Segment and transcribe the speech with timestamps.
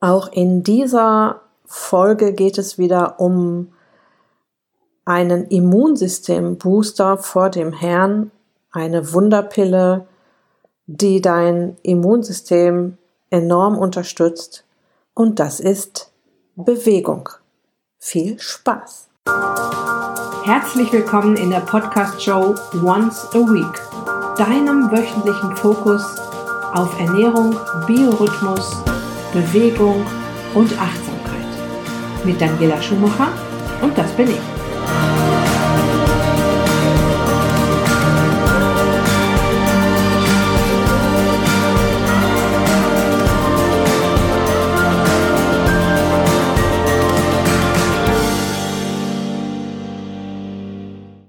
[0.00, 3.72] Auch in dieser Folge geht es wieder um
[5.04, 8.30] einen Immunsystem-Booster vor dem Herrn,
[8.72, 10.06] eine Wunderpille,
[10.86, 12.96] die dein Immunsystem
[13.28, 14.64] enorm unterstützt.
[15.12, 16.10] Und das ist
[16.56, 17.28] Bewegung.
[17.98, 19.08] Viel Spaß!
[20.44, 26.02] Herzlich willkommen in der Podcast-Show Once a Week, deinem wöchentlichen Fokus
[26.72, 27.54] auf Ernährung,
[27.86, 28.82] Biorhythmus,
[29.32, 30.04] Bewegung
[30.54, 31.30] und Achtsamkeit.
[32.24, 33.28] Mit Daniela Schumacher
[33.80, 34.40] und das bin ich.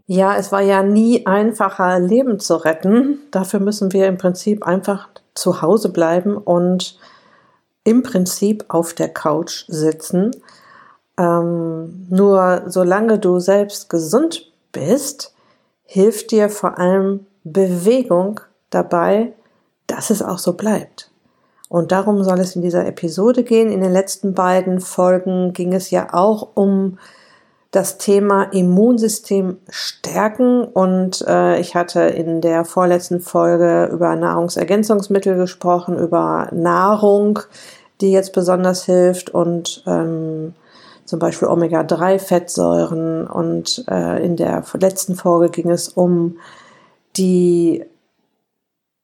[0.07, 3.19] Ja, es war ja nie einfacher, Leben zu retten.
[3.31, 6.99] Dafür müssen wir im Prinzip einfach zu Hause bleiben und
[7.83, 10.31] im Prinzip auf der Couch sitzen.
[11.17, 15.33] Ähm, nur solange du selbst gesund bist,
[15.83, 19.33] hilft dir vor allem Bewegung dabei,
[19.87, 21.11] dass es auch so bleibt.
[21.69, 23.71] Und darum soll es in dieser Episode gehen.
[23.71, 26.97] In den letzten beiden Folgen ging es ja auch um
[27.71, 30.63] das Thema Immunsystem stärken.
[30.63, 37.39] Und äh, ich hatte in der vorletzten Folge über Nahrungsergänzungsmittel gesprochen, über Nahrung,
[38.01, 40.53] die jetzt besonders hilft und ähm,
[41.05, 46.37] zum Beispiel Omega-3-Fettsäuren und äh, in der letzten Folge ging es um
[47.17, 47.83] die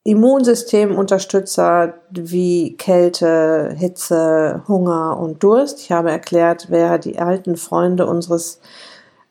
[0.08, 5.82] Immunsystemunterstützer wie Kälte, Hitze, Hunger und Durst.
[5.82, 8.62] Ich habe erklärt, wer die alten Freunde unseres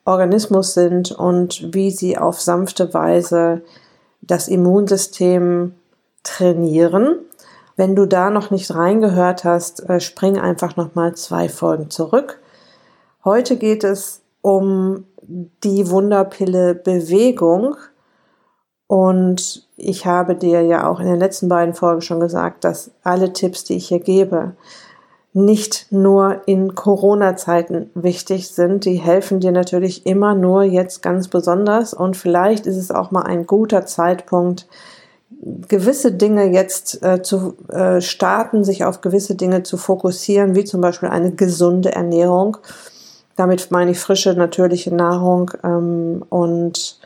[0.05, 3.63] Organismus sind und wie sie auf sanfte Weise
[4.21, 5.73] das Immunsystem
[6.21, 7.21] trainieren.
[7.75, 12.39] Wenn du da noch nicht reingehört hast, äh, spring einfach noch mal zwei Folgen zurück.
[13.25, 17.77] Heute geht es um die Wunderpille Bewegung
[18.87, 23.33] und ich habe dir ja auch in den letzten beiden Folgen schon gesagt, dass alle
[23.33, 24.53] Tipps, die ich hier gebe,
[25.33, 28.85] nicht nur in Corona-Zeiten wichtig sind.
[28.85, 31.93] Die helfen dir natürlich immer nur jetzt ganz besonders.
[31.93, 34.67] Und vielleicht ist es auch mal ein guter Zeitpunkt,
[35.67, 40.81] gewisse Dinge jetzt äh, zu äh, starten, sich auf gewisse Dinge zu fokussieren, wie zum
[40.81, 42.57] Beispiel eine gesunde Ernährung.
[43.35, 46.99] Damit meine ich frische, natürliche Nahrung ähm, und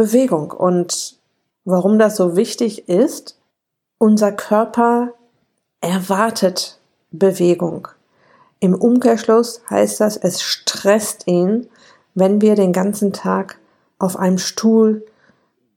[0.00, 0.50] Bewegung.
[0.50, 1.18] Und
[1.66, 3.38] warum das so wichtig ist,
[3.98, 5.12] unser Körper
[5.82, 6.80] erwartet
[7.10, 7.86] Bewegung.
[8.60, 11.68] Im Umkehrschluss heißt das, es stresst ihn,
[12.14, 13.58] wenn wir den ganzen Tag
[13.98, 15.04] auf einem Stuhl,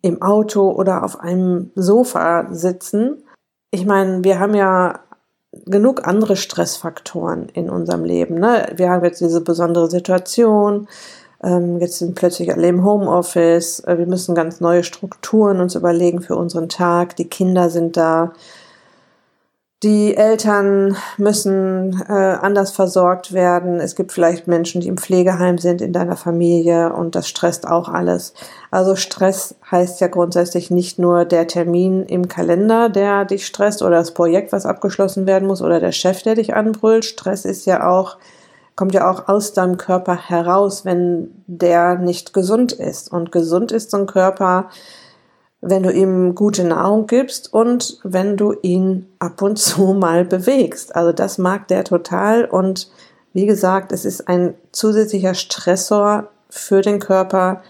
[0.01, 3.23] im Auto oder auf einem Sofa sitzen.
[3.71, 4.99] Ich meine, wir haben ja
[5.65, 8.35] genug andere Stressfaktoren in unserem Leben.
[8.39, 8.71] Ne?
[8.75, 10.87] Wir haben jetzt diese besondere Situation,
[11.43, 13.81] ähm, jetzt sind plötzlich alle im Homeoffice.
[13.81, 17.15] Äh, wir müssen ganz neue Strukturen uns überlegen für unseren Tag.
[17.17, 18.33] Die Kinder sind da.
[19.83, 23.81] Die Eltern müssen äh, anders versorgt werden.
[23.81, 27.89] Es gibt vielleicht Menschen, die im Pflegeheim sind in deiner Familie und das stresst auch
[27.89, 28.33] alles.
[28.71, 33.97] Also Stress heißt ja grundsätzlich nicht nur der Termin im Kalender, der dich stresst oder
[33.97, 37.03] das Projekt, was abgeschlossen werden muss oder der Chef, der dich anbrüllt.
[37.03, 38.15] Stress ist ja auch
[38.75, 43.11] kommt ja auch aus deinem Körper heraus, wenn der nicht gesund ist.
[43.11, 44.69] Und gesund ist so ein Körper,
[45.61, 50.95] wenn du ihm gute Nahrung gibst und wenn du ihn ab und zu mal bewegst.
[50.95, 52.45] Also das mag der total.
[52.45, 52.91] Und
[53.33, 57.61] wie gesagt, es ist ein zusätzlicher Stressor für den Körper,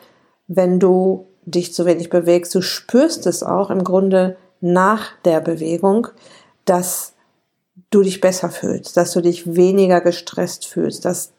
[0.47, 2.56] wenn du dich zu wenig bewegst.
[2.56, 6.08] Du spürst es auch im Grunde nach der Bewegung,
[6.66, 7.12] dass
[7.93, 11.31] du dich besser fühlst, dass du dich weniger gestresst fühlst, dass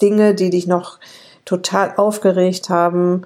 [0.00, 0.98] Dinge, die dich noch
[1.44, 3.22] total aufgeregt haben,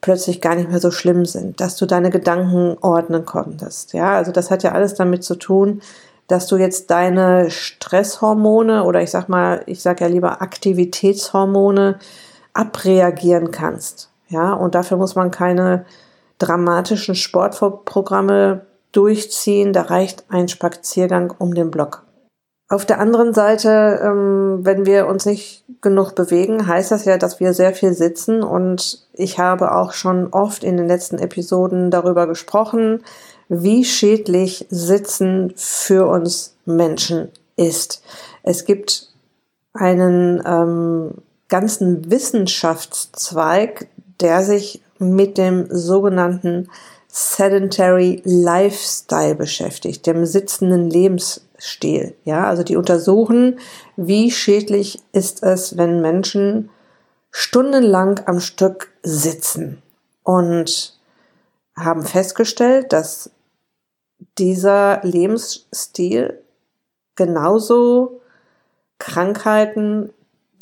[0.00, 3.92] plötzlich gar nicht mehr so schlimm sind, dass du deine Gedanken ordnen konntest.
[3.92, 5.80] Ja, also das hat ja alles damit zu tun,
[6.28, 11.98] dass du jetzt deine Stresshormone oder ich sag mal, ich sag ja lieber Aktivitätshormone
[12.52, 14.10] abreagieren kannst.
[14.28, 15.84] Ja, und dafür muss man keine
[16.38, 19.72] dramatischen Sportprogramme durchziehen.
[19.72, 22.05] Da reicht ein Spaziergang um den Block.
[22.68, 27.38] Auf der anderen Seite, ähm, wenn wir uns nicht genug bewegen, heißt das ja, dass
[27.38, 28.42] wir sehr viel sitzen.
[28.42, 33.04] Und ich habe auch schon oft in den letzten Episoden darüber gesprochen,
[33.48, 38.02] wie schädlich Sitzen für uns Menschen ist.
[38.42, 39.12] Es gibt
[39.72, 41.10] einen ähm,
[41.48, 43.86] ganzen Wissenschaftszweig,
[44.20, 46.68] der sich mit dem sogenannten
[47.06, 51.45] Sedentary Lifestyle beschäftigt, dem sitzenden Lebensstil.
[51.56, 52.14] Lebensstil.
[52.24, 53.58] Ja, also die untersuchen,
[53.96, 56.70] wie schädlich ist es, wenn Menschen
[57.30, 59.82] stundenlang am Stück sitzen
[60.22, 60.98] und
[61.76, 63.30] haben festgestellt, dass
[64.38, 66.42] dieser Lebensstil
[67.14, 68.20] genauso
[68.98, 70.10] Krankheiten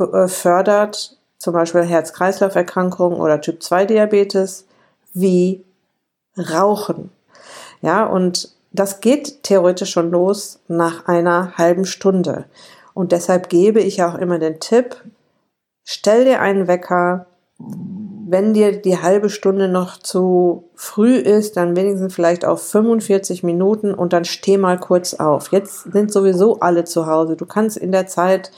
[0.01, 4.67] äh, fördert, zum Beispiel Herz-Kreislauf-Erkrankungen oder Typ-2-Diabetes,
[5.13, 5.65] wie
[6.37, 7.11] Rauchen.
[7.81, 12.47] Ja, und das geht theoretisch schon los nach einer halben Stunde.
[12.93, 14.97] Und deshalb gebe ich auch immer den Tipp,
[15.85, 17.27] stell dir einen Wecker,
[18.27, 23.95] wenn dir die halbe Stunde noch zu früh ist, dann wenigstens vielleicht auf 45 Minuten
[23.95, 25.53] und dann steh mal kurz auf.
[25.53, 27.37] Jetzt sind sowieso alle zu Hause.
[27.37, 28.51] Du kannst in der Zeit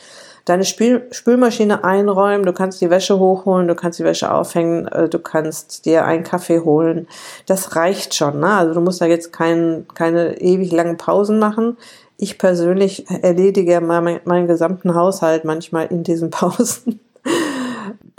[0.47, 5.09] deine Spül Spülmaschine einräumen, du kannst die Wäsche hochholen, du kannst die Wäsche aufhängen, äh,
[5.11, 7.07] du kannst dir einen Kaffee holen.
[7.45, 8.41] Das reicht schon.
[8.41, 8.49] Ne?
[8.49, 11.77] Also du musst da jetzt kein, keine ewig langen Pausen machen.
[12.17, 17.01] Ich persönlich erledige meinen, meinen gesamten Haushalt manchmal in diesen Pausen.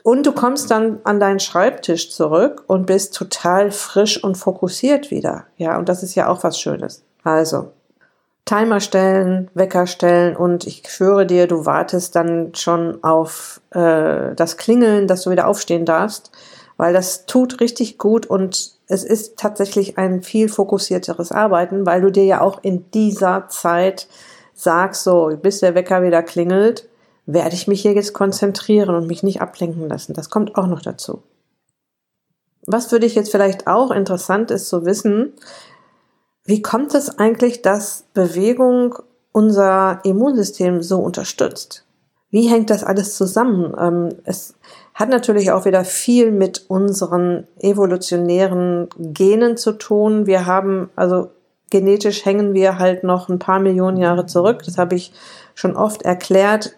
[0.03, 5.45] Und du kommst dann an deinen Schreibtisch zurück und bist total frisch und fokussiert wieder.
[5.57, 7.03] Ja, und das ist ja auch was Schönes.
[7.23, 7.71] Also,
[8.47, 14.55] Timer stellen, Wecker stellen und ich schwöre dir, du wartest dann schon auf äh, das
[14.55, 16.31] Klingeln, dass du wieder aufstehen darfst,
[16.77, 22.09] weil das tut richtig gut und es ist tatsächlich ein viel fokussierteres Arbeiten, weil du
[22.09, 24.07] dir ja auch in dieser Zeit
[24.53, 26.87] sagst, so, bis der Wecker wieder klingelt,
[27.25, 30.13] werde ich mich hier jetzt konzentrieren und mich nicht ablenken lassen.
[30.13, 31.21] Das kommt auch noch dazu.
[32.65, 35.33] Was für dich jetzt vielleicht auch interessant ist zu wissen,
[36.47, 38.95] wie kommt es eigentlich, dass Bewegung
[39.33, 41.85] unser Immunsystem so unterstützt?
[42.29, 43.75] Wie hängt das alles zusammen?
[43.77, 44.55] Ähm, es
[44.93, 50.25] hat natürlich auch wieder viel mit unseren evolutionären Genen zu tun.
[50.25, 51.31] Wir haben, also
[51.69, 54.63] genetisch hängen wir halt noch ein paar Millionen Jahre zurück.
[54.65, 55.11] Das habe ich
[55.53, 56.77] schon oft erklärt.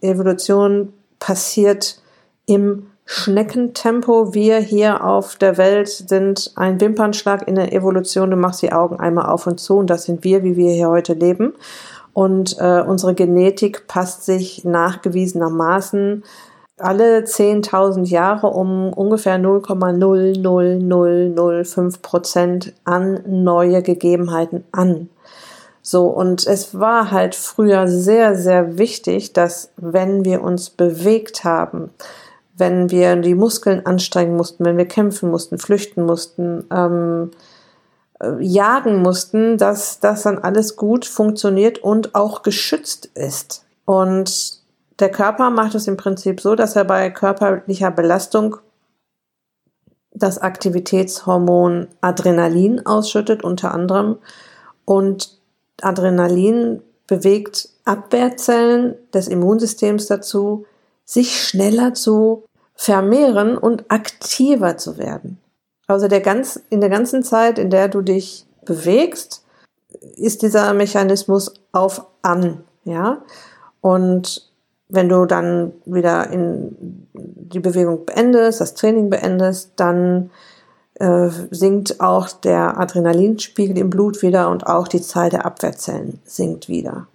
[0.00, 2.00] Evolution passiert
[2.46, 4.34] im Schneckentempo.
[4.34, 8.30] Wir hier auf der Welt sind ein Wimpernschlag in der Evolution.
[8.30, 10.90] Du machst die Augen einmal auf und zu und das sind wir, wie wir hier
[10.90, 11.54] heute leben.
[12.12, 16.22] Und äh, unsere Genetik passt sich nachgewiesenermaßen
[16.76, 25.08] alle 10.000 Jahre um ungefähr 0,00005 Prozent an neue Gegebenheiten an.
[25.80, 31.88] So, und es war halt früher sehr, sehr wichtig, dass wenn wir uns bewegt haben,
[32.58, 37.30] wenn wir die Muskeln anstrengen mussten, wenn wir kämpfen mussten, flüchten mussten, ähm,
[38.20, 43.64] äh, jagen mussten, dass das dann alles gut funktioniert und auch geschützt ist.
[43.84, 44.58] Und
[44.98, 48.56] der Körper macht es im Prinzip so, dass er bei körperlicher Belastung
[50.10, 54.18] das Aktivitätshormon Adrenalin ausschüttet, unter anderem.
[54.84, 55.38] Und
[55.80, 60.66] Adrenalin bewegt Abwehrzellen des Immunsystems dazu,
[61.04, 62.44] sich schneller zu
[62.78, 65.38] vermehren und aktiver zu werden.
[65.88, 69.44] Also der ganz, in der ganzen Zeit, in der du dich bewegst,
[70.16, 73.22] ist dieser Mechanismus auf an, ja.
[73.80, 74.48] Und
[74.88, 80.30] wenn du dann wieder in die Bewegung beendest, das Training beendest, dann
[80.94, 86.68] äh, sinkt auch der Adrenalinspiegel im Blut wieder und auch die Zahl der Abwehrzellen sinkt
[86.68, 87.08] wieder.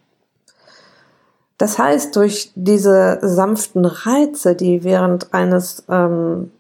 [1.58, 6.51] Das heißt, durch diese sanften Reize, die während eines ähm,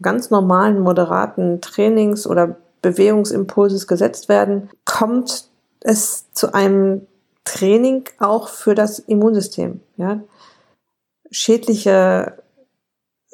[0.00, 5.48] ganz normalen, moderaten Trainings oder Bewegungsimpulses gesetzt werden, kommt
[5.80, 7.06] es zu einem
[7.44, 9.80] Training auch für das Immunsystem.
[9.96, 10.20] Ja?
[11.30, 12.38] Schädliche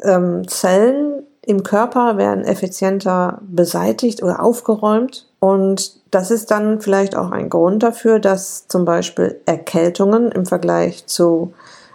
[0.02, 5.27] ähm, Zellen im Körper werden effizienter beseitigt oder aufgeräumt.
[5.40, 11.06] Und das ist dann vielleicht auch ein Grund dafür, dass zum Beispiel Erkältungen im Vergleich
[11.06, 11.52] zu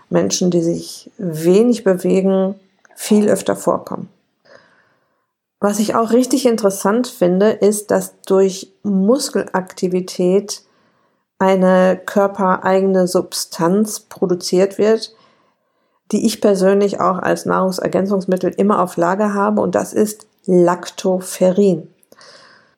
[0.09, 2.55] Menschen, die sich wenig bewegen,
[2.95, 4.09] viel öfter vorkommen.
[5.59, 10.61] Was ich auch richtig interessant finde, ist, dass durch Muskelaktivität
[11.39, 15.15] eine körpereigene Substanz produziert wird,
[16.11, 21.92] die ich persönlich auch als Nahrungsergänzungsmittel immer auf Lager habe und das ist Lactoferrin.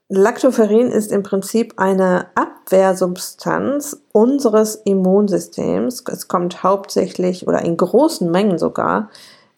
[0.08, 6.04] Lactoferrin ist im Prinzip eine Abwehrsubstanz unseres Immunsystems.
[6.12, 9.10] Es kommt hauptsächlich oder in großen Mengen sogar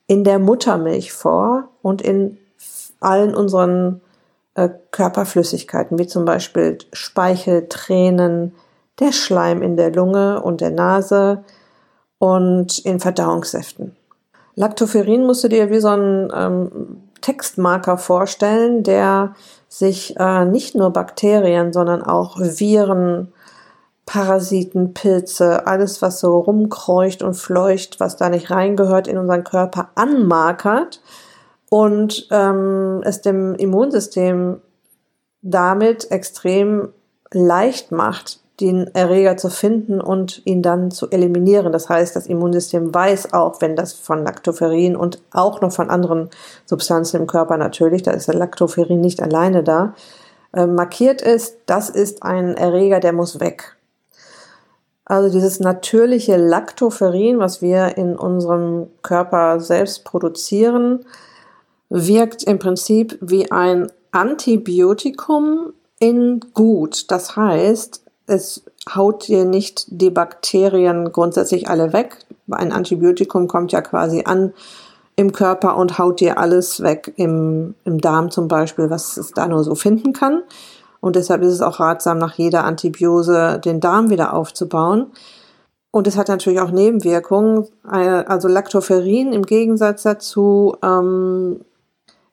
[0.07, 2.37] in der Muttermilch vor und in
[3.01, 4.01] allen unseren
[4.55, 8.55] äh, Körperflüssigkeiten, wie zum Beispiel Speichel, Tränen,
[8.99, 11.43] der Schleim in der Lunge und der Nase,
[12.19, 13.95] und in Verdauungssäften.
[14.55, 19.35] Lactoferrin musst du dir wie so einen ähm, Textmarker vorstellen, der
[19.69, 23.33] sich äh, nicht nur Bakterien, sondern auch Viren,
[24.05, 29.89] Parasiten, Pilze, alles, was so rumkreucht und fleucht, was da nicht reingehört, in unseren Körper
[29.95, 31.01] anmarkert
[31.69, 34.61] und ähm, es dem Immunsystem
[35.41, 36.93] damit extrem
[37.31, 41.71] leicht macht, den Erreger zu finden und ihn dann zu eliminieren.
[41.71, 46.29] Das heißt, das Immunsystem weiß auch, wenn das von Lactoferrin und auch noch von anderen
[46.65, 49.93] Substanzen im Körper natürlich, da ist der Lactoferrin nicht alleine da,
[50.53, 53.75] äh, markiert ist, das ist ein Erreger, der muss weg.
[55.05, 61.05] Also dieses natürliche Lactoferrin, was wir in unserem Körper selbst produzieren,
[61.89, 67.09] wirkt im Prinzip wie ein Antibiotikum in gut.
[67.11, 72.19] Das heißt, es haut dir nicht die Bakterien grundsätzlich alle weg.
[72.51, 74.53] Ein Antibiotikum kommt ja quasi an
[75.15, 79.47] im Körper und haut dir alles weg, im, im Darm zum Beispiel, was es da
[79.47, 80.43] nur so finden kann.
[80.99, 85.07] Und deshalb ist es auch ratsam, nach jeder Antibiose den Darm wieder aufzubauen.
[85.89, 87.67] Und es hat natürlich auch Nebenwirkungen.
[87.83, 91.61] Also Lactoferrin im Gegensatz dazu ähm,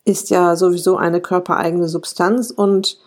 [0.05, 2.99] ist ja sowieso eine körpereigene Substanz und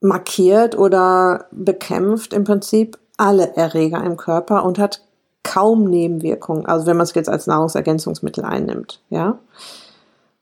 [0.00, 5.02] markiert oder bekämpft im Prinzip alle Erreger im Körper und hat
[5.42, 6.66] kaum Nebenwirkungen.
[6.66, 9.38] Also wenn man es jetzt als Nahrungsergänzungsmittel einnimmt, ja.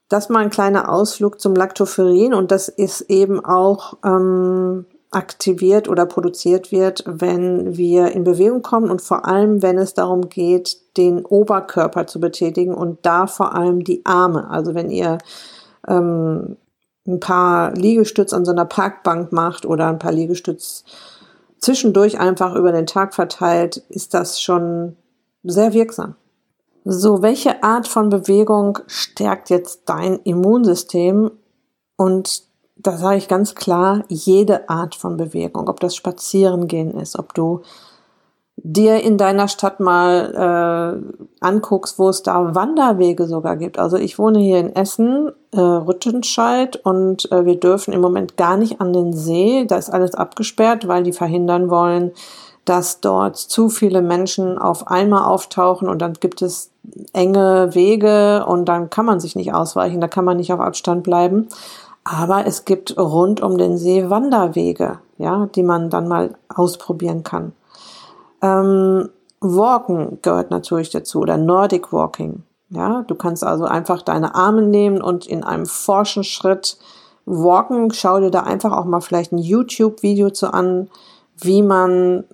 [0.09, 6.07] Das mal ein kleiner Ausflug zum Lactoferrin und das ist eben auch ähm, aktiviert oder
[6.07, 11.25] produziert wird, wenn wir in Bewegung kommen und vor allem, wenn es darum geht, den
[11.25, 14.51] Oberkörper zu betätigen und da vor allem die Arme.
[14.51, 15.19] Also wenn ihr
[15.89, 16.57] ähm,
[17.07, 20.85] ein paar Liegestütz an so einer Parkbank macht oder ein paar Liegestütz
[21.59, 24.97] zwischendurch einfach über den Tag verteilt, ist das schon
[25.43, 26.15] sehr wirksam.
[26.85, 31.31] So, welche Art von Bewegung stärkt jetzt dein Immunsystem?
[31.97, 32.43] Und
[32.77, 37.63] da sage ich ganz klar, jede Art von Bewegung, ob das Spazierengehen ist, ob du
[38.57, 43.79] dir in deiner Stadt mal äh, anguckst, wo es da Wanderwege sogar gibt.
[43.79, 48.57] Also ich wohne hier in Essen, äh, Rüttenscheid und äh, wir dürfen im Moment gar
[48.57, 49.65] nicht an den See.
[49.67, 52.13] Da ist alles abgesperrt, weil die verhindern wollen,
[52.65, 56.71] dass dort zu viele Menschen auf einmal auftauchen und dann gibt es
[57.13, 61.03] enge Wege und dann kann man sich nicht ausweichen, da kann man nicht auf Abstand
[61.03, 61.49] bleiben.
[62.05, 67.53] Aber es gibt rund um den See Wanderwege, ja, die man dann mal ausprobieren kann.
[68.43, 69.09] Ähm,
[69.41, 72.43] Walken gehört natürlich dazu oder Nordic Walking.
[72.71, 76.79] Ja, du kannst also einfach deine Arme nehmen und in einem forschen Schritt
[77.27, 77.93] walken.
[77.93, 80.89] Schau dir da einfach auch mal vielleicht ein YouTube-Video zu an,
[81.37, 82.25] wie man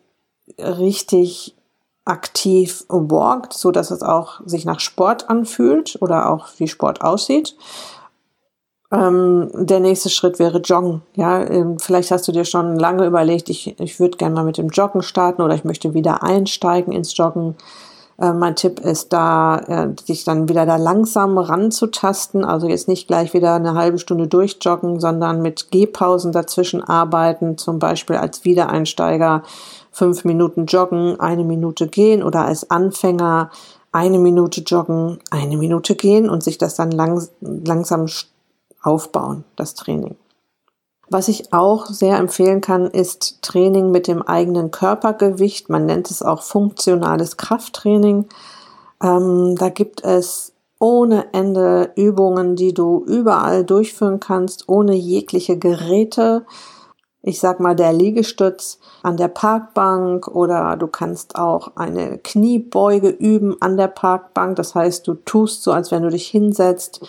[0.59, 1.57] richtig
[2.05, 7.57] aktiv walkt, so dass es auch sich nach Sport anfühlt oder auch wie Sport aussieht.
[8.93, 11.03] Ähm, der nächste Schritt wäre Joggen.
[11.15, 14.59] Ja, ähm, vielleicht hast du dir schon lange überlegt, ich, ich würde gerne mal mit
[14.59, 17.55] dem Joggen starten oder ich möchte wieder einsteigen ins Joggen.
[18.21, 22.45] Äh, mein Tipp ist da, äh, dich dann wieder da langsam ranzutasten.
[22.45, 27.57] Also jetzt nicht gleich wieder eine halbe Stunde durchjoggen, sondern mit Gehpausen dazwischen arbeiten.
[27.57, 29.43] Zum Beispiel als Wiedereinsteiger
[29.91, 33.51] fünf Minuten joggen, eine Minute gehen oder als Anfänger
[33.93, 38.07] eine Minute joggen, eine Minute gehen und sich das dann lang, langsam
[38.83, 40.17] aufbauen, das Training.
[41.13, 45.69] Was ich auch sehr empfehlen kann, ist Training mit dem eigenen Körpergewicht.
[45.69, 48.27] Man nennt es auch funktionales Krafttraining.
[49.03, 56.47] Ähm, da gibt es ohne Ende Übungen, die du überall durchführen kannst, ohne jegliche Geräte.
[57.23, 63.61] Ich sag mal, der Liegestütz an der Parkbank oder du kannst auch eine Kniebeuge üben
[63.61, 64.55] an der Parkbank.
[64.55, 67.05] Das heißt, du tust so, als wenn du dich hinsetzt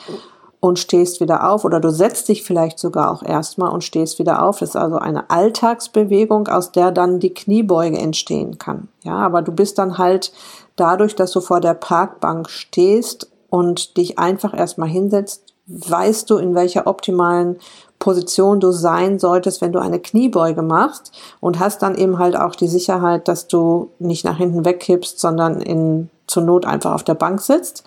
[0.62, 4.44] und stehst wieder auf oder du setzt dich vielleicht sogar auch erstmal und stehst wieder
[4.44, 4.60] auf.
[4.60, 8.88] Das ist also eine Alltagsbewegung, aus der dann die Kniebeuge entstehen kann.
[9.03, 10.32] Ja, aber du bist dann halt
[10.75, 16.53] dadurch, dass du vor der Parkbank stehst und dich einfach erstmal hinsetzt, weißt du, in
[16.53, 17.58] welcher optimalen
[17.98, 22.56] Position du sein solltest, wenn du eine Kniebeuge machst und hast dann eben halt auch
[22.56, 27.15] die Sicherheit, dass du nicht nach hinten wegkippst, sondern in zur Not einfach auf der
[27.15, 27.84] Bank sitzt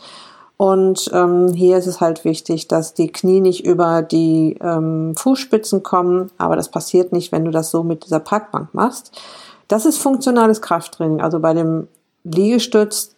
[0.56, 5.82] und ähm, hier ist es halt wichtig, dass die Knie nicht über die ähm, Fußspitzen
[5.82, 9.10] kommen, aber das passiert nicht, wenn du das so mit dieser Parkbank machst.
[9.66, 11.20] Das ist funktionales Krafttraining.
[11.20, 11.88] Also bei dem
[12.22, 13.16] Liegestütz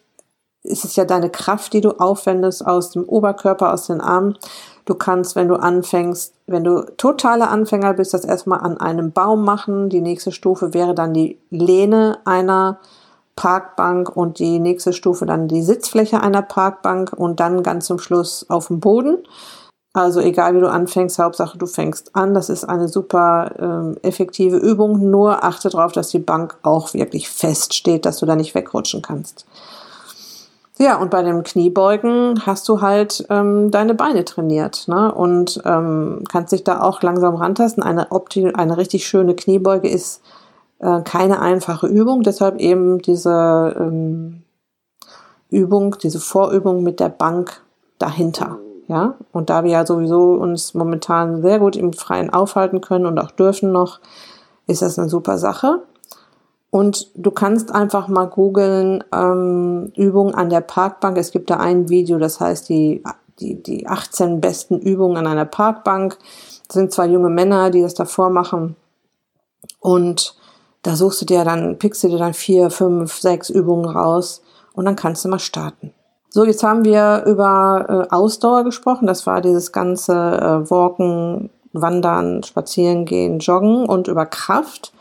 [0.63, 4.37] ist es ja deine Kraft, die du aufwendest aus dem Oberkörper, aus den Armen.
[4.85, 9.43] Du kannst, wenn du anfängst, wenn du totaler Anfänger bist, das erstmal an einem Baum
[9.43, 9.89] machen.
[9.89, 12.79] Die nächste Stufe wäre dann die Lehne einer
[13.37, 18.45] Parkbank und die nächste Stufe dann die Sitzfläche einer Parkbank und dann ganz zum Schluss
[18.49, 19.19] auf dem Boden.
[19.93, 22.33] Also egal wie du anfängst, Hauptsache du fängst an.
[22.33, 25.09] Das ist eine super ähm, effektive Übung.
[25.09, 29.01] Nur achte darauf, dass die Bank auch wirklich fest steht, dass du da nicht wegrutschen
[29.01, 29.45] kannst.
[30.79, 35.11] Ja, und bei dem Kniebeugen hast du halt ähm, deine Beine trainiert ne?
[35.11, 37.81] und ähm, kannst dich da auch langsam rantasten.
[37.81, 40.21] Eine, Opti eine richtig schöne Kniebeuge ist
[40.79, 44.43] äh, keine einfache Übung, deshalb eben diese ähm,
[45.49, 47.61] Übung, diese Vorübung mit der Bank
[47.99, 48.57] dahinter.
[48.87, 53.19] Ja, und da wir ja sowieso uns momentan sehr gut im Freien aufhalten können und
[53.19, 53.99] auch dürfen noch,
[54.65, 55.81] ist das eine super Sache.
[56.69, 61.17] Und du kannst einfach mal googeln, ähm, Übungen an der Parkbank.
[61.17, 63.03] Es gibt da ein Video, das heißt die,
[63.39, 66.17] die, die 18 besten Übungen an einer Parkbank.
[66.67, 68.75] Das sind zwei junge Männer, die das davor machen.
[69.79, 70.37] Und
[70.87, 74.41] da suchst du dir dann, pickst du dir dann vier, fünf, sechs Übungen raus
[74.73, 75.93] und dann kannst du mal starten.
[76.29, 79.05] So, jetzt haben wir über äh, Ausdauer gesprochen.
[79.05, 84.93] Das war dieses ganze äh, Walken, Wandern, Spazieren gehen, Joggen und über Kraft.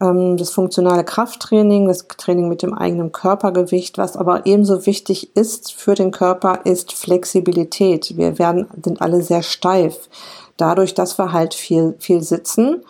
[0.00, 3.98] Ähm, das funktionale Krafttraining, das Training mit dem eigenen Körpergewicht.
[3.98, 8.16] Was aber ebenso wichtig ist für den Körper, ist Flexibilität.
[8.16, 10.08] Wir werden, sind alle sehr steif.
[10.56, 12.84] Dadurch, dass wir halt viel, viel sitzen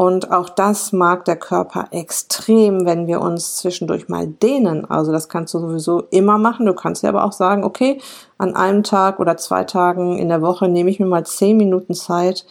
[0.00, 4.88] und auch das mag der Körper extrem, wenn wir uns zwischendurch mal dehnen.
[4.88, 6.66] Also das kannst du sowieso immer machen.
[6.66, 8.00] Du kannst dir aber auch sagen, okay,
[8.38, 11.94] an einem Tag oder zwei Tagen in der Woche nehme ich mir mal zehn Minuten
[11.94, 12.46] Zeit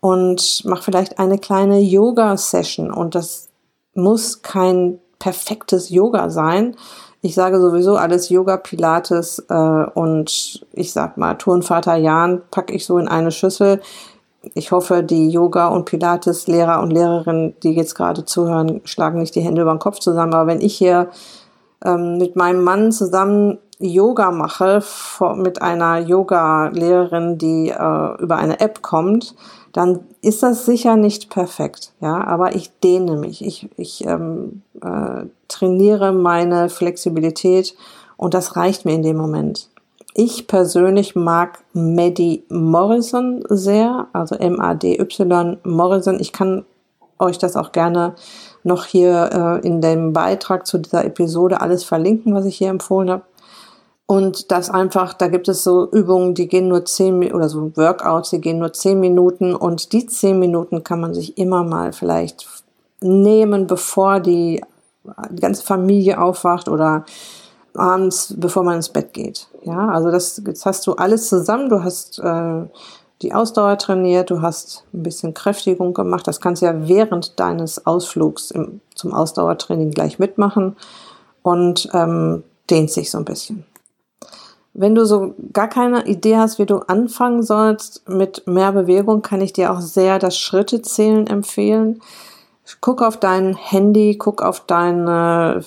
[0.00, 2.90] und mache vielleicht eine kleine Yoga-Session.
[2.90, 3.48] Und das
[3.94, 6.74] muss kein perfektes Yoga sein.
[7.22, 12.84] Ich sage sowieso alles Yoga, Pilates äh, und ich sag mal Turnvater Jan packe ich
[12.84, 13.80] so in eine Schüssel
[14.54, 19.40] ich hoffe, die Yoga- und Pilates-Lehrer und Lehrerinnen, die jetzt gerade zuhören, schlagen nicht die
[19.40, 20.34] Hände über den Kopf zusammen.
[20.34, 21.08] Aber wenn ich hier
[21.84, 24.82] ähm, mit meinem Mann zusammen Yoga mache,
[25.36, 29.34] mit einer Yoga-Lehrerin, die äh, über eine App kommt,
[29.72, 31.92] dann ist das sicher nicht perfekt.
[32.00, 33.44] Ja, aber ich dehne mich.
[33.44, 37.76] Ich, ich ähm, äh, trainiere meine Flexibilität
[38.16, 39.68] und das reicht mir in dem Moment.
[40.20, 46.18] Ich persönlich mag Maddie Morrison sehr, also M-A-D-Y Morrison.
[46.18, 46.64] Ich kann
[47.20, 48.16] euch das auch gerne
[48.64, 53.10] noch hier äh, in dem Beitrag zu dieser Episode alles verlinken, was ich hier empfohlen
[53.10, 53.22] habe.
[54.06, 58.30] Und das einfach, da gibt es so Übungen, die gehen nur zehn oder so Workouts,
[58.30, 62.44] die gehen nur zehn Minuten und die zehn Minuten kann man sich immer mal vielleicht
[63.00, 64.64] nehmen, bevor die,
[65.30, 67.04] die ganze Familie aufwacht oder
[67.74, 69.48] abends, bevor man ins Bett geht.
[69.62, 71.68] Ja, also das, jetzt hast du alles zusammen.
[71.68, 72.62] Du hast äh,
[73.22, 76.26] die Ausdauer trainiert, du hast ein bisschen Kräftigung gemacht.
[76.26, 80.76] Das kannst du ja während deines Ausflugs im, zum Ausdauertraining gleich mitmachen
[81.42, 83.64] und ähm, dehnt sich so ein bisschen.
[84.74, 89.40] Wenn du so gar keine Idee hast, wie du anfangen sollst mit mehr Bewegung, kann
[89.40, 92.00] ich dir auch sehr das Schrittezählen empfehlen.
[92.80, 95.64] Guck auf dein Handy, guck auf, deine,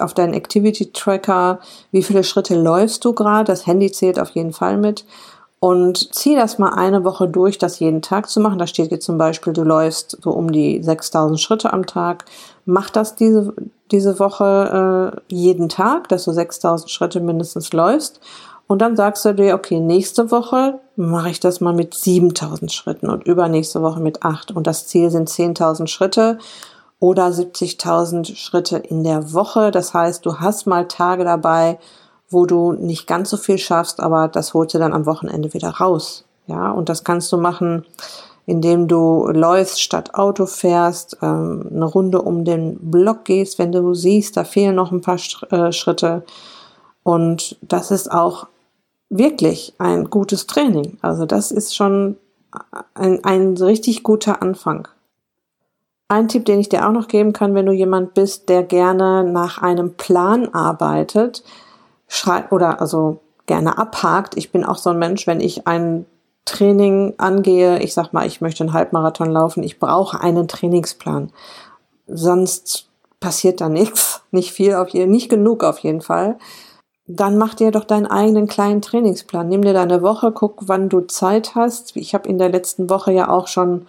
[0.00, 1.58] auf deinen Activity Tracker,
[1.90, 3.44] wie viele Schritte läufst du gerade.
[3.44, 5.04] Das Handy zählt auf jeden Fall mit.
[5.60, 8.58] Und zieh das mal eine Woche durch, das jeden Tag zu machen.
[8.58, 12.26] Da steht jetzt zum Beispiel, du läufst so um die 6000 Schritte am Tag.
[12.66, 13.54] Mach das diese,
[13.90, 18.20] diese Woche äh, jeden Tag, dass du 6000 Schritte mindestens läufst.
[18.66, 23.10] Und dann sagst du dir, okay, nächste Woche mache ich das mal mit 7000 Schritten
[23.10, 24.52] und übernächste Woche mit 8.
[24.52, 26.38] Und das Ziel sind 10.000 Schritte
[26.98, 29.70] oder 70.000 Schritte in der Woche.
[29.70, 31.78] Das heißt, du hast mal Tage dabei,
[32.30, 35.68] wo du nicht ganz so viel schaffst, aber das holt dir dann am Wochenende wieder
[35.68, 36.24] raus.
[36.46, 37.84] Ja, und das kannst du machen,
[38.46, 43.94] indem du läufst statt Auto fährst, ähm, eine Runde um den Block gehst, wenn du
[43.94, 45.18] siehst, da fehlen noch ein paar
[45.50, 46.24] äh, Schritte.
[47.02, 48.46] Und das ist auch
[49.16, 50.98] wirklich ein gutes Training.
[51.00, 52.16] Also das ist schon
[52.94, 54.88] ein, ein richtig guter Anfang.
[56.08, 59.24] Ein Tipp, den ich dir auch noch geben kann, wenn du jemand bist, der gerne
[59.24, 61.44] nach einem Plan arbeitet,
[62.08, 64.36] schrei oder also gerne abhakt.
[64.36, 66.06] Ich bin auch so ein Mensch, wenn ich ein
[66.44, 71.32] Training angehe, ich sag mal, ich möchte einen Halbmarathon laufen, ich brauche einen Trainingsplan.
[72.06, 72.88] Sonst
[73.20, 76.36] passiert da nichts, nicht viel auf jeden, nicht genug auf jeden Fall
[77.06, 79.48] dann mach dir doch deinen eigenen kleinen Trainingsplan.
[79.48, 81.96] Nimm dir deine Woche, guck, wann du Zeit hast.
[81.96, 83.86] Ich habe in der letzten Woche ja auch schon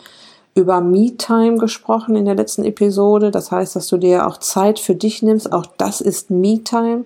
[0.53, 3.31] über Me-Time gesprochen in der letzten Episode.
[3.31, 5.51] Das heißt, dass du dir auch Zeit für dich nimmst.
[5.51, 7.05] Auch das ist Me-Time.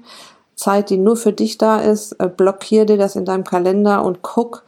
[0.56, 2.13] Zeit, die nur für dich da ist.
[2.13, 4.63] Äh, blockier dir das in deinem Kalender und guck,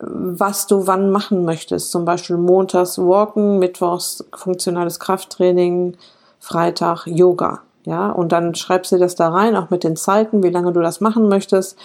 [0.00, 1.90] was du wann machen möchtest.
[1.90, 5.96] Zum Beispiel montags Walken, mittwochs funktionales Krafttraining,
[6.38, 7.62] Freitag Yoga.
[7.84, 10.80] Ja, und dann schreibst du das da rein, auch mit den Zeiten, wie lange du
[10.80, 11.78] das machen möchtest.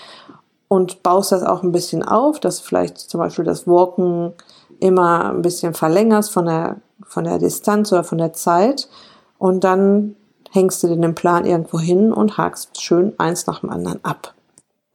[0.67, 4.33] und baust das auch ein bisschen auf, dass vielleicht zum Beispiel das Walken
[4.79, 8.89] immer ein bisschen verlängerst von der, von der Distanz oder von der Zeit
[9.37, 10.15] und dann
[10.51, 14.33] hängst du den Plan irgendwo hin und hakst schön eins nach dem anderen ab.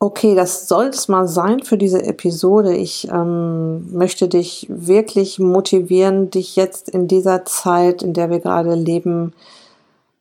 [0.02, 2.74] Okay, das soll es mal sein für diese Episode.
[2.74, 8.74] Ich ähm, möchte dich wirklich motivieren, dich jetzt in dieser Zeit, in der wir gerade
[8.74, 9.34] leben,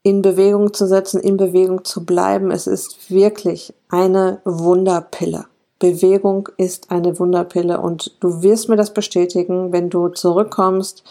[0.04, 2.52] in Bewegung zu setzen, in Bewegung zu bleiben.
[2.52, 5.46] Es ist wirklich eine Wunderpille.
[5.78, 11.04] Bewegung ist eine Wunderpille und du wirst mir das bestätigen, wenn du zurückkommst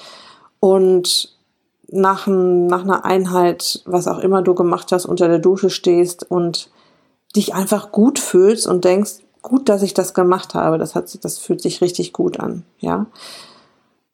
[0.61, 1.35] und
[1.90, 6.70] nach, nach einer Einheit, was auch immer du gemacht hast, unter der Dusche stehst und
[7.35, 10.79] dich einfach gut fühlst und denkst, gut, dass ich das gemacht habe.
[10.79, 13.07] Das hat, das fühlt sich richtig gut an, ja.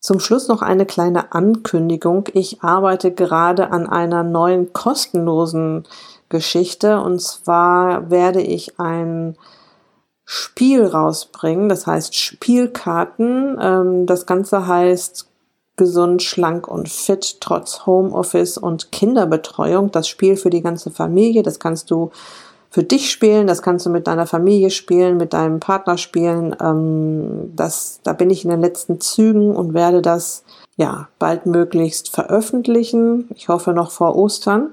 [0.05, 2.29] Zum Schluss noch eine kleine Ankündigung.
[2.35, 5.85] Ich arbeite gerade an einer neuen kostenlosen
[6.29, 9.35] Geschichte und zwar werde ich ein
[10.27, 13.57] Spiel rausbringen, das heißt Spielkarten.
[13.59, 15.27] Ähm, das Ganze heißt
[15.77, 19.91] gesund, schlank und fit trotz Homeoffice und Kinderbetreuung.
[19.91, 21.43] Das Spiel für die ganze Familie.
[21.43, 22.11] Das kannst du
[22.75, 26.57] für dich spielen, das kannst du mit deiner Familie spielen, mit deinem Partner spielen.
[26.61, 30.43] Ähm, das, da bin ich in den letzten Zügen und werde das
[30.77, 33.29] ja baldmöglichst veröffentlichen.
[33.37, 34.73] Ich hoffe noch vor Ostern.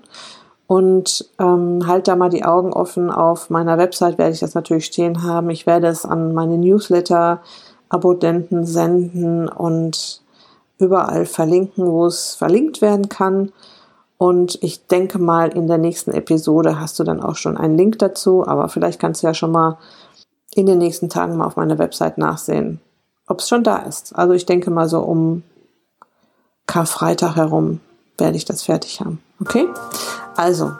[0.65, 3.11] Und ähm, halt da mal die Augen offen.
[3.11, 5.51] Auf meiner Website werde ich das natürlich stehen haben.
[5.51, 10.23] Ich werde es an meine Newsletter-Abonnenten senden und
[10.79, 13.51] überall verlinken, wo es verlinkt werden kann.
[14.21, 17.97] Und ich denke mal, in der nächsten Episode hast du dann auch schon einen Link
[17.97, 19.79] dazu, aber vielleicht kannst du ja schon mal
[20.53, 22.79] in den nächsten Tagen mal auf meiner Website nachsehen,
[23.25, 24.15] ob es schon da ist.
[24.15, 25.41] Also ich denke mal so um
[26.67, 27.79] Karfreitag herum
[28.19, 29.23] werde ich das fertig haben.
[29.39, 29.67] Okay?
[30.37, 30.71] Also,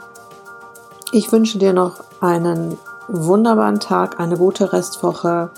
[1.12, 2.78] ich wünsche dir noch einen
[3.08, 5.50] wunderbaren Tag, eine gute Restwoche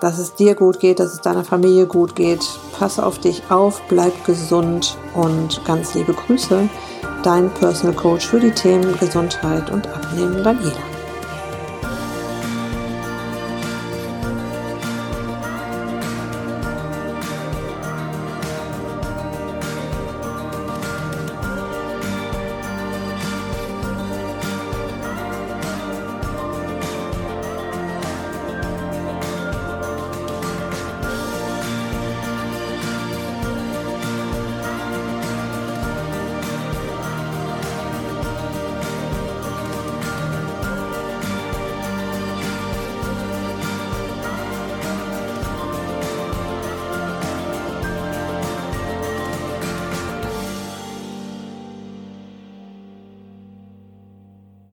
[0.00, 2.44] dass es dir gut geht, dass es deiner Familie gut geht.
[2.78, 6.68] Pass auf dich auf, bleib gesund und ganz liebe Grüße.
[7.22, 10.87] Dein Personal Coach für die Themen Gesundheit und Abnehmen, Daniela.